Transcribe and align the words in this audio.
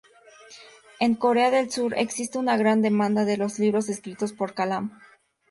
En 0.99 1.13
Corea 1.13 1.51
del 1.51 1.69
Sur 1.69 1.93
existe 1.95 2.39
una 2.39 2.57
gran 2.57 2.81
demanda 2.81 3.23
de 3.23 3.37
los 3.37 3.59
libros 3.59 3.87
escritos 3.87 4.33
por 4.33 4.55
Kalam. 4.55 4.99